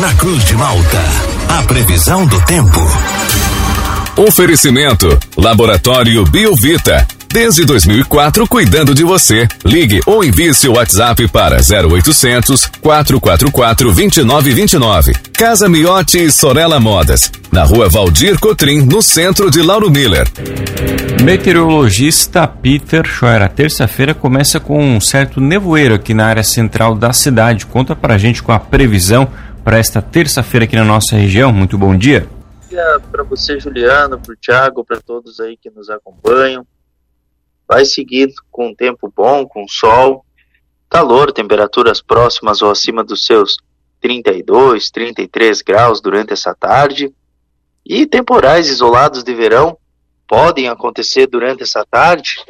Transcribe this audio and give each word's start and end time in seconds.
Na 0.00 0.14
Cruz 0.14 0.42
de 0.46 0.54
Malta, 0.54 0.98
a 1.58 1.62
previsão 1.64 2.24
do 2.24 2.40
tempo. 2.46 2.80
Oferecimento: 4.16 5.18
Laboratório 5.36 6.24
Biovita. 6.24 7.06
Desde 7.28 7.66
2004, 7.66 8.48
cuidando 8.48 8.94
de 8.94 9.04
você. 9.04 9.46
Ligue 9.62 10.00
ou 10.06 10.24
envie 10.24 10.54
seu 10.54 10.72
WhatsApp 10.72 11.28
para 11.28 11.58
0800 11.58 12.70
444 12.80 13.92
2929. 13.92 15.12
Casa 15.34 15.68
Miotti 15.68 16.18
e 16.18 16.32
Sorella 16.32 16.80
Modas. 16.80 17.30
Na 17.52 17.64
rua 17.64 17.88
Valdir 17.88 18.38
Cotrim, 18.40 18.80
no 18.80 19.02
centro 19.02 19.50
de 19.50 19.60
Lauro 19.60 19.90
Miller. 19.90 20.26
Meteorologista 21.22 22.48
Peter 22.48 23.06
Scheuer. 23.06 23.42
A 23.42 23.48
terça-feira 23.48 24.14
começa 24.14 24.58
com 24.58 24.82
um 24.82 25.00
certo 25.00 25.40
nevoeiro 25.40 25.94
aqui 25.94 26.14
na 26.14 26.26
área 26.26 26.42
central 26.42 26.94
da 26.94 27.12
cidade. 27.12 27.66
Conta 27.66 27.94
pra 27.94 28.16
gente 28.16 28.42
com 28.42 28.50
a 28.50 28.58
previsão 28.58 29.28
para 29.70 29.78
esta 29.78 30.02
terça-feira 30.02 30.64
aqui 30.64 30.74
na 30.74 30.84
nossa 30.84 31.14
região. 31.14 31.52
Muito 31.52 31.78
bom 31.78 31.96
dia. 31.96 32.26
Bom 32.28 32.68
dia 32.68 33.00
para 33.08 33.22
você, 33.22 33.60
Juliano, 33.60 34.18
para 34.18 34.32
o 34.32 34.36
Thiago, 34.36 34.84
para 34.84 35.00
todos 35.00 35.38
aí 35.38 35.56
que 35.56 35.70
nos 35.70 35.88
acompanham 35.88 36.66
vai 37.68 37.84
seguir 37.84 38.32
com 38.50 38.70
um 38.70 38.74
tempo 38.74 39.12
bom, 39.16 39.46
com 39.46 39.68
sol, 39.68 40.24
calor, 40.88 41.30
temperaturas 41.30 42.02
próximas 42.02 42.62
ou 42.62 42.72
acima 42.72 43.04
dos 43.04 43.24
seus 43.24 43.58
32, 44.00 44.90
33 44.90 45.62
graus 45.62 46.00
durante 46.00 46.32
essa 46.32 46.52
tarde. 46.52 47.14
E 47.86 48.06
temporais 48.06 48.68
isolados 48.68 49.22
de 49.22 49.32
verão 49.32 49.78
podem 50.26 50.68
acontecer 50.68 51.28
durante 51.28 51.62
essa 51.62 51.86
tarde. 51.88 52.44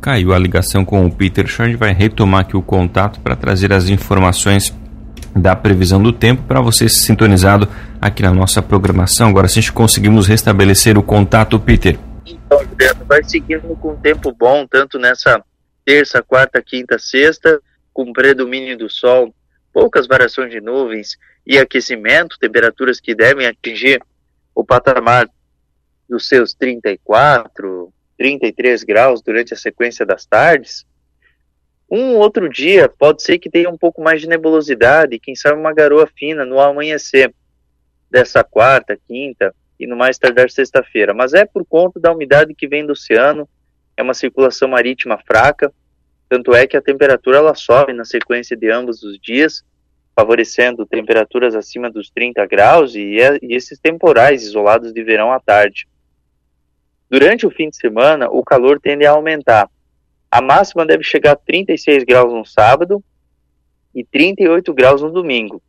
Caiu 0.00 0.32
a 0.32 0.38
ligação 0.40 0.84
com 0.84 1.06
o 1.06 1.14
Peter 1.14 1.46
Schand, 1.46 1.76
vai 1.76 1.92
retomar 1.92 2.40
aqui 2.40 2.56
o 2.56 2.62
contato 2.62 3.20
para 3.20 3.36
trazer 3.36 3.72
as 3.72 3.88
informações 3.88 4.74
da 5.34 5.54
previsão 5.54 6.02
do 6.02 6.12
tempo 6.12 6.42
para 6.42 6.60
você 6.60 6.88
sintonizado 6.88 7.68
aqui 8.00 8.22
na 8.22 8.32
nossa 8.32 8.60
programação. 8.60 9.28
Agora, 9.28 9.48
gente 9.48 9.72
conseguimos 9.72 10.26
restabelecer 10.26 10.98
o 10.98 11.02
contato, 11.02 11.58
Peter. 11.58 11.98
Então, 12.26 12.58
Juliano, 12.64 13.04
vai 13.06 13.22
seguindo 13.22 13.76
com 13.76 13.96
tempo 13.96 14.32
bom, 14.32 14.66
tanto 14.66 14.98
nessa 14.98 15.42
terça, 15.84 16.22
quarta, 16.22 16.62
quinta, 16.62 16.98
sexta, 16.98 17.60
com 17.92 18.12
predomínio 18.12 18.76
do 18.76 18.88
sol, 18.88 19.34
poucas 19.72 20.06
variações 20.06 20.50
de 20.50 20.60
nuvens 20.60 21.16
e 21.46 21.58
aquecimento, 21.58 22.38
temperaturas 22.38 23.00
que 23.00 23.14
devem 23.14 23.46
atingir 23.46 24.02
o 24.54 24.64
patamar 24.64 25.28
dos 26.08 26.28
seus 26.28 26.54
34, 26.54 27.92
33 28.18 28.84
graus 28.84 29.22
durante 29.22 29.54
a 29.54 29.56
sequência 29.56 30.04
das 30.04 30.26
tardes. 30.26 30.84
Um 31.90 32.16
outro 32.16 32.48
dia 32.48 32.88
pode 32.88 33.22
ser 33.22 33.38
que 33.38 33.50
tenha 33.50 33.68
um 33.68 33.76
pouco 33.76 34.00
mais 34.00 34.20
de 34.20 34.28
nebulosidade, 34.28 35.18
quem 35.18 35.34
sabe 35.34 35.58
uma 35.58 35.74
garoa 35.74 36.06
fina 36.06 36.44
no 36.44 36.60
amanhecer 36.60 37.34
dessa 38.08 38.44
quarta, 38.44 38.98
quinta, 39.08 39.52
e 39.78 39.86
no 39.86 39.96
mais 39.96 40.18
tardar 40.18 40.50
sexta-feira. 40.50 41.12
Mas 41.12 41.34
é 41.34 41.44
por 41.44 41.64
conta 41.64 41.98
da 41.98 42.12
umidade 42.12 42.54
que 42.54 42.68
vem 42.68 42.86
do 42.86 42.92
oceano, 42.92 43.48
é 43.96 44.02
uma 44.02 44.14
circulação 44.14 44.68
marítima 44.68 45.18
fraca, 45.26 45.72
tanto 46.28 46.54
é 46.54 46.66
que 46.66 46.76
a 46.76 46.82
temperatura 46.82 47.38
ela 47.38 47.54
sobe 47.54 47.92
na 47.92 48.04
sequência 48.04 48.56
de 48.56 48.70
ambos 48.70 49.02
os 49.02 49.18
dias, 49.18 49.64
favorecendo 50.14 50.86
temperaturas 50.86 51.54
acima 51.56 51.90
dos 51.90 52.08
30 52.10 52.46
graus 52.46 52.94
e, 52.94 53.20
é, 53.20 53.38
e 53.42 53.54
esses 53.54 53.78
temporais 53.80 54.42
isolados 54.42 54.92
de 54.92 55.02
verão 55.02 55.32
à 55.32 55.40
tarde. 55.40 55.88
Durante 57.10 57.46
o 57.46 57.50
fim 57.50 57.68
de 57.68 57.76
semana, 57.76 58.28
o 58.30 58.44
calor 58.44 58.78
tende 58.78 59.04
a 59.04 59.10
aumentar. 59.10 59.68
A 60.30 60.40
máxima 60.40 60.86
deve 60.86 61.02
chegar 61.02 61.32
a 61.32 61.36
36 61.36 62.04
graus 62.04 62.32
no 62.32 62.44
sábado 62.44 63.02
e 63.94 64.04
38 64.04 64.72
graus 64.72 65.02
no 65.02 65.10
domingo. 65.10 65.60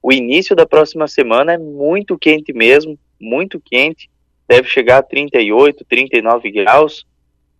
O 0.00 0.12
início 0.12 0.54
da 0.54 0.64
próxima 0.64 1.08
semana 1.08 1.54
é 1.54 1.58
muito 1.58 2.16
quente 2.16 2.52
mesmo, 2.52 2.96
muito 3.20 3.60
quente, 3.60 4.08
deve 4.46 4.68
chegar 4.68 4.98
a 4.98 5.02
38, 5.02 5.84
39 5.84 6.50
graus. 6.52 7.04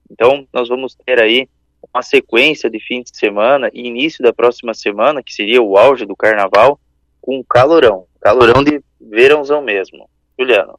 Então, 0.09 0.47
nós 0.53 0.69
vamos 0.69 0.95
ter 0.95 1.21
aí 1.21 1.49
uma 1.93 2.03
sequência 2.03 2.71
de 2.71 2.79
fim 2.79 3.03
de 3.03 3.17
semana 3.17 3.69
e 3.73 3.87
início 3.87 4.23
da 4.23 4.33
próxima 4.33 4.75
semana, 4.75 5.23
que 5.23 5.35
seria 5.35 5.61
o 5.61 5.77
auge 5.77 6.07
do 6.07 6.15
carnaval, 6.15 6.79
com 7.21 7.43
calorão. 7.43 8.07
Calorão 8.21 8.63
de 8.63 8.81
verãozão 9.01 9.63
mesmo. 9.63 10.09
Juliano. 10.39 10.79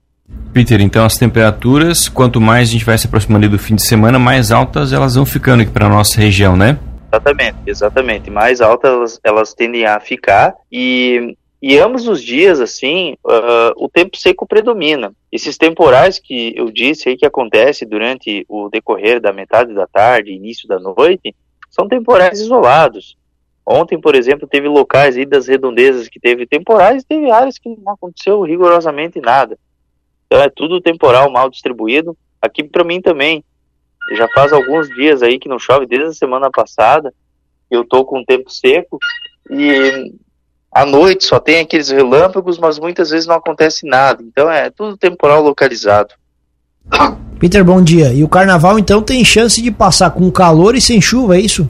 Peter, 0.54 0.82
então 0.82 1.06
as 1.06 1.18
temperaturas, 1.18 2.10
quanto 2.10 2.42
mais 2.42 2.70
a 2.70 2.72
gente 2.72 2.86
vai 2.86 2.98
se 2.98 3.08
aproximando 3.08 3.48
do 3.50 3.60
fim 3.60 3.76
de 3.76 3.86
semana, 3.86 4.18
mais 4.18 4.52
altas 4.52 4.94
elas 4.94 5.16
vão 5.16 5.26
ficando 5.26 5.62
aqui 5.62 5.72
para 5.72 5.88
nossa 5.88 6.20
região, 6.20 6.56
né? 6.56 6.80
Exatamente, 7.12 7.58
exatamente. 7.66 8.30
Mais 8.30 8.62
altas 8.62 8.92
elas, 8.92 9.20
elas 9.24 9.54
tendem 9.54 9.86
a 9.86 10.00
ficar 10.00 10.54
e 10.72 11.36
e 11.62 11.80
ambos 11.80 12.08
os 12.08 12.22
dias, 12.22 12.60
assim, 12.60 13.16
uh, 13.26 13.74
o 13.84 13.90
tempo 13.90 14.16
seco 14.16 14.46
predomina. 14.46 15.12
Esses 15.32 15.58
temporais 15.58 16.20
que 16.20 16.54
eu 16.56 16.70
disse 16.70 17.10
aí 17.10 17.18
que 17.18 17.26
acontece 17.26 17.84
durante 17.84 18.46
o 18.48 18.70
decorrer 18.70 19.20
da 19.20 19.34
metade 19.34 19.74
da 19.74 19.88
tarde, 19.88 20.32
início 20.32 20.68
da 20.68 20.80
noite, 20.80 21.36
são 21.70 21.88
temporais 21.88 22.40
isolados. 22.40 23.18
Ontem, 23.66 24.00
por 24.00 24.16
exemplo, 24.16 24.48
teve 24.48 24.68
locais 24.68 25.18
aí 25.18 25.26
das 25.26 25.48
redondezas 25.48 26.08
que 26.08 26.20
teve 26.20 26.46
temporais, 26.46 27.04
teve 27.04 27.30
áreas 27.32 27.58
que 27.58 27.70
não 27.84 27.94
aconteceu 27.94 28.42
rigorosamente 28.44 29.20
nada. 29.20 29.58
Então 30.28 30.44
é 30.44 30.50
tudo 30.50 30.82
temporal 30.82 31.32
mal 31.32 31.50
distribuído. 31.50 32.16
Aqui 32.42 32.64
para 32.64 32.84
mim 32.84 33.02
também. 33.02 33.44
Já 34.16 34.28
faz 34.30 34.54
alguns 34.54 34.88
dias 34.90 35.24
aí 35.24 35.40
que 35.40 35.50
não 35.50 35.60
chove 35.60 35.86
desde 35.86 36.08
a 36.08 36.14
semana 36.14 36.50
passada. 36.52 37.14
Eu 37.70 37.84
tô 37.84 38.06
com 38.06 38.20
o 38.20 38.26
tempo 38.26 38.50
seco 38.50 39.00
e 39.50 40.14
à 40.72 40.86
noite 40.86 41.26
só 41.26 41.40
tem 41.40 41.60
aqueles 41.60 41.90
relâmpagos, 41.90 42.58
mas 42.58 42.80
muitas 42.80 43.10
vezes 43.10 43.28
não 43.28 43.36
acontece 43.36 43.86
nada. 43.86 44.24
Então 44.24 44.50
é 44.50 44.70
tudo 44.70 44.98
temporal 44.98 45.42
localizado. 45.42 46.14
Peter, 47.40 47.64
bom 47.64 47.82
dia. 47.82 48.14
E 48.14 48.24
o 48.24 48.30
carnaval 48.30 48.80
então 48.80 49.02
tem 49.02 49.24
chance 49.24 49.62
de 49.62 49.72
passar 49.72 50.12
com 50.12 50.32
calor 50.32 50.76
e 50.76 50.82
sem 50.82 51.02
chuva, 51.02 51.38
é 51.38 51.42
isso? 51.42 51.70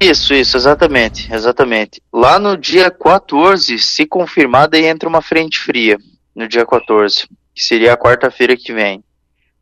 Isso, 0.00 0.34
isso, 0.34 0.56
exatamente, 0.56 1.32
exatamente. 1.32 2.02
Lá 2.12 2.38
no 2.38 2.56
dia 2.56 2.90
14, 2.90 3.78
se 3.78 4.04
confirmar, 4.04 4.68
daí 4.68 4.84
entra 4.84 5.08
uma 5.08 5.22
frente 5.22 5.58
fria, 5.58 5.98
no 6.34 6.48
dia 6.48 6.66
14, 6.66 7.26
que 7.54 7.62
seria 7.62 7.92
a 7.92 7.96
quarta-feira 7.96 8.56
que 8.56 8.72
vem. 8.72 9.02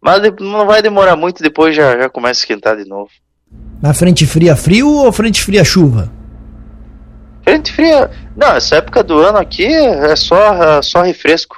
Mas 0.00 0.20
não 0.40 0.66
vai 0.66 0.82
demorar 0.82 1.14
muito, 1.14 1.42
depois 1.42 1.76
já, 1.76 1.96
já 1.96 2.08
começa 2.08 2.40
a 2.40 2.42
esquentar 2.42 2.76
de 2.76 2.84
novo. 2.84 3.10
Na 3.80 3.92
frente 3.92 4.26
fria 4.26 4.56
frio 4.56 4.88
ou 4.88 5.12
frente 5.12 5.42
fria 5.42 5.64
chuva? 5.64 6.10
Frente 7.42 7.72
fria. 7.72 8.10
Não, 8.36 8.54
essa 8.54 8.76
época 8.76 9.02
do 9.02 9.18
ano 9.18 9.38
aqui 9.38 9.66
é 9.66 10.14
só, 10.16 10.78
é 10.78 10.82
só 10.82 11.02
refresco. 11.02 11.56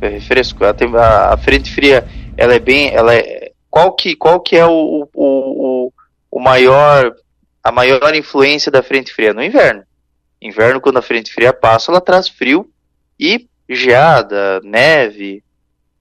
É 0.00 0.08
refresco. 0.08 0.64
A, 0.64 1.34
a, 1.34 1.36
frente 1.36 1.72
fria, 1.72 2.06
ela 2.36 2.54
é 2.54 2.58
bem. 2.58 2.94
Ela 2.94 3.14
é, 3.14 3.52
qual, 3.70 3.94
que, 3.94 4.16
qual 4.16 4.40
que 4.40 4.56
é 4.56 4.64
o, 4.64 5.08
o, 5.14 5.86
o, 5.86 5.92
o 6.30 6.40
maior. 6.40 7.14
A 7.62 7.70
maior 7.70 8.14
influência 8.14 8.72
da 8.72 8.82
frente 8.82 9.12
fria? 9.12 9.34
No 9.34 9.42
inverno. 9.42 9.82
Inverno, 10.40 10.80
quando 10.80 10.98
a 10.98 11.02
frente 11.02 11.32
fria 11.32 11.52
passa, 11.52 11.90
ela 11.90 12.00
traz 12.00 12.28
frio 12.28 12.70
e 13.20 13.46
geada, 13.68 14.60
neve. 14.62 15.42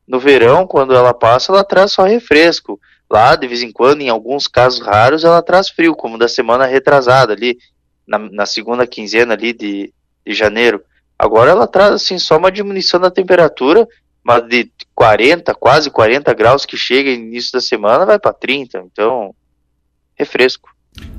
No 0.08 0.20
verão, 0.20 0.66
quando 0.66 0.96
ela 0.96 1.14
passa, 1.14 1.52
ela 1.52 1.64
traz 1.64 1.92
só 1.92 2.04
refresco. 2.04 2.80
Lá, 3.10 3.36
de 3.36 3.48
vez 3.48 3.62
em 3.62 3.72
quando, 3.72 4.02
em 4.02 4.10
alguns 4.10 4.48
casos 4.48 4.80
raros, 4.80 5.24
ela 5.24 5.42
traz 5.42 5.70
frio, 5.70 5.96
como 5.96 6.18
da 6.18 6.28
semana 6.28 6.66
retrasada 6.66 7.34
ali, 7.34 7.58
na, 8.08 8.18
na 8.18 8.46
segunda 8.46 8.88
quinzena 8.88 9.34
ali 9.34 9.54
de, 9.54 9.94
de 10.26 10.34
janeiro. 10.34 10.82
Agora 11.20 11.52
ela 11.52 11.68
traz 11.68 11.94
assim 11.94 12.20
só 12.20 12.38
uma 12.38 12.52
diminuição 12.52 13.00
da 13.00 13.10
temperatura, 13.10 13.88
mas 14.24 14.48
de 14.48 14.70
40, 14.94 15.54
quase 15.56 15.90
40 15.90 16.34
graus 16.34 16.66
que 16.66 16.78
chega 16.78 17.10
no 17.10 17.16
início 17.16 17.54
da 17.54 17.62
semana 17.62 18.06
vai 18.06 18.20
para 18.20 18.34
30, 18.34 18.80
então 18.92 19.34
refresco. 20.16 20.70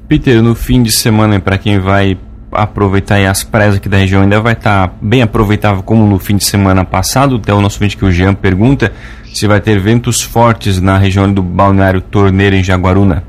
Peter, 0.08 0.42
no 0.42 0.54
fim 0.54 0.82
de 0.82 0.90
semana 0.90 1.40
para 1.40 1.58
quem 1.58 1.78
vai 1.78 2.18
aproveitar 2.52 3.24
as 3.26 3.42
praias 3.42 3.76
aqui 3.76 3.88
da 3.88 3.96
região 3.96 4.22
ainda 4.22 4.40
vai 4.40 4.52
estar 4.52 4.88
tá 4.88 4.94
bem 5.00 5.22
aproveitável 5.22 5.82
como 5.82 6.06
no 6.06 6.18
fim 6.18 6.36
de 6.36 6.44
semana 6.44 6.84
passado. 6.84 7.36
Até 7.36 7.52
o 7.52 7.60
nosso 7.60 7.78
vídeo 7.78 7.98
que 7.98 8.04
o 8.04 8.12
Jean 8.12 8.34
pergunta 8.34 8.92
se 9.34 9.46
vai 9.46 9.60
ter 9.60 9.78
ventos 9.78 10.22
fortes 10.22 10.80
na 10.80 10.98
região 10.98 11.32
do 11.32 11.42
balneário 11.42 12.00
Torneira 12.00 12.56
em 12.56 12.64
Jaguaruna. 12.64 13.24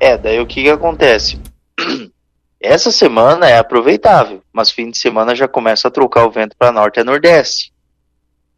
É, 0.00 0.16
daí 0.16 0.40
o 0.40 0.46
que, 0.46 0.62
que 0.62 0.70
acontece? 0.70 1.40
Essa 2.60 2.90
semana 2.90 3.48
é 3.48 3.58
aproveitável, 3.58 4.42
mas 4.52 4.70
fim 4.70 4.90
de 4.90 4.98
semana 4.98 5.34
já 5.34 5.46
começa 5.46 5.86
a 5.86 5.90
trocar 5.90 6.26
o 6.26 6.30
vento 6.30 6.56
para 6.58 6.72
norte 6.72 6.98
e 6.98 7.04
nordeste. 7.04 7.72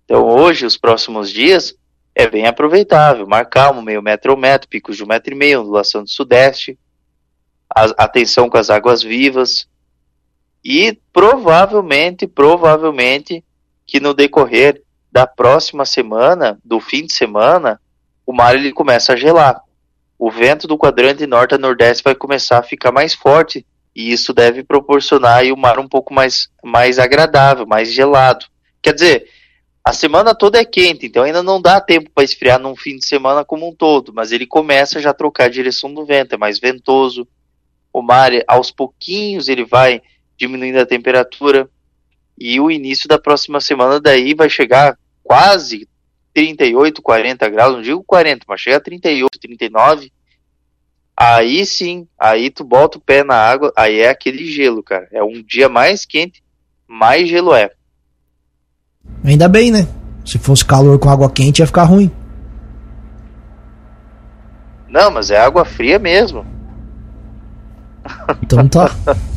Então 0.04 0.26
hoje, 0.26 0.64
os 0.64 0.76
próximos 0.76 1.30
dias, 1.30 1.74
é 2.14 2.26
bem 2.26 2.46
aproveitável. 2.46 3.26
Mar 3.26 3.44
calmo, 3.46 3.82
meio 3.82 4.02
metro 4.02 4.32
ou 4.32 4.38
metro, 4.38 4.68
picos 4.68 4.96
de 4.96 5.04
um 5.04 5.06
metro 5.06 5.34
e 5.34 5.36
meio, 5.36 5.60
ondulação 5.60 6.02
do 6.02 6.08
sudeste. 6.08 6.78
A, 7.74 8.04
atenção 8.04 8.48
com 8.48 8.58
as 8.58 8.70
águas 8.70 9.02
vivas. 9.02 9.68
E 10.64 10.98
provavelmente, 11.12 12.26
provavelmente, 12.26 13.44
que 13.86 14.00
no 14.00 14.12
decorrer 14.12 14.82
da 15.10 15.26
próxima 15.26 15.84
semana, 15.84 16.58
do 16.64 16.78
fim 16.80 17.06
de 17.06 17.12
semana, 17.12 17.80
o 18.26 18.32
mar 18.32 18.54
ele 18.54 18.72
começa 18.72 19.12
a 19.12 19.16
gelar. 19.16 19.60
O 20.18 20.30
vento 20.30 20.68
do 20.68 20.78
quadrante 20.78 21.26
norte 21.26 21.54
a 21.54 21.58
nordeste 21.58 22.04
vai 22.04 22.14
começar 22.14 22.58
a 22.58 22.62
ficar 22.62 22.92
mais 22.92 23.14
forte 23.14 23.66
E 23.96 24.12
isso 24.12 24.32
deve 24.32 24.62
proporcionar 24.62 25.38
aí 25.38 25.50
o 25.50 25.56
mar 25.56 25.78
um 25.80 25.88
pouco 25.88 26.14
mais, 26.14 26.48
mais 26.62 26.98
agradável, 26.98 27.66
mais 27.66 27.92
gelado. 27.92 28.46
Quer 28.80 28.94
dizer, 28.94 29.26
a 29.82 29.92
semana 29.92 30.34
toda 30.34 30.60
é 30.60 30.64
quente, 30.64 31.06
então 31.06 31.24
ainda 31.24 31.42
não 31.42 31.60
dá 31.60 31.80
tempo 31.80 32.10
para 32.14 32.22
esfriar 32.22 32.60
num 32.60 32.76
fim 32.76 32.96
de 32.96 33.04
semana 33.04 33.44
como 33.44 33.68
um 33.68 33.74
todo, 33.74 34.12
mas 34.14 34.30
ele 34.30 34.46
começa 34.46 35.00
já 35.00 35.10
a 35.10 35.14
trocar 35.14 35.46
a 35.46 35.48
direção 35.48 35.92
do 35.92 36.04
vento, 36.04 36.34
é 36.34 36.38
mais 36.38 36.60
ventoso. 36.60 37.26
O 37.92 38.02
mar, 38.02 38.30
aos 38.46 38.70
pouquinhos, 38.70 39.48
ele 39.48 39.64
vai 39.64 40.00
diminuindo 40.36 40.78
a 40.78 40.86
temperatura. 40.86 41.68
E 42.38 42.58
o 42.60 42.70
início 42.70 43.08
da 43.08 43.18
próxima 43.18 43.60
semana 43.60 44.00
daí 44.00 44.34
vai 44.34 44.48
chegar 44.48 44.96
quase 45.22 45.88
38, 46.32 47.02
40 47.02 47.48
graus, 47.48 47.74
não 47.74 47.82
digo 47.82 48.02
40, 48.04 48.44
mas 48.48 48.60
chega 48.60 48.76
a 48.76 48.80
38, 48.80 49.38
39. 49.38 50.12
Aí 51.16 51.66
sim, 51.66 52.08
aí 52.18 52.48
tu 52.48 52.64
bota 52.64 52.96
o 52.96 53.00
pé 53.00 53.22
na 53.22 53.34
água, 53.34 53.70
aí 53.76 54.00
é 54.00 54.08
aquele 54.08 54.46
gelo, 54.46 54.82
cara. 54.82 55.06
É 55.12 55.22
um 55.22 55.42
dia 55.42 55.68
mais 55.68 56.06
quente, 56.06 56.42
mais 56.88 57.28
gelo 57.28 57.54
é. 57.54 57.70
Ainda 59.22 59.48
bem, 59.48 59.70
né? 59.70 59.86
Se 60.24 60.38
fosse 60.38 60.64
calor 60.64 60.98
com 60.98 61.10
água 61.10 61.30
quente 61.30 61.60
ia 61.60 61.66
ficar 61.66 61.84
ruim. 61.84 62.10
Não, 64.88 65.10
mas 65.10 65.30
é 65.30 65.38
água 65.38 65.64
fria 65.64 65.98
mesmo. 65.98 66.44
Então 68.52 68.68
tá. 68.68 68.90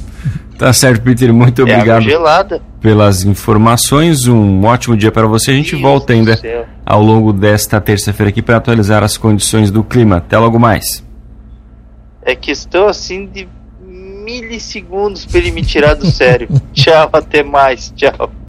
Tá 0.58 0.72
certo, 0.72 1.02
Peter. 1.02 1.34
Muito 1.34 1.62
É 1.62 1.64
obrigado 1.64 2.06
pelas 2.80 3.24
informações. 3.24 4.28
Um 4.28 4.64
ótimo 4.64 4.96
dia 4.96 5.12
para 5.12 5.28
você. 5.28 5.52
A 5.52 5.56
gente 5.56 5.72
Deus 5.72 5.82
volta 5.82 6.14
ainda 6.14 6.40
ao 6.86 7.02
longo 7.02 7.34
desta 7.34 7.82
terça-feira 7.82 8.30
aqui 8.30 8.42
para 8.42 8.58
atualizar 8.58 9.04
as 9.04 9.18
condições 9.18 9.72
do 9.72 9.84
clima. 9.84 10.18
Até 10.18 10.38
logo 10.38 10.60
mais. 10.60 11.04
É 12.22 12.36
questão 12.36 12.88
assim 12.88 13.26
de 13.26 13.48
milissegundos 13.82 15.26
pra 15.26 15.40
ele 15.40 15.52
me 15.52 15.64
tirar 15.64 15.96
do 15.96 16.06
sério. 16.06 16.48
Tchau, 16.72 17.10
até 17.12 17.44
mais. 17.44 17.92
Tchau. 17.96 18.32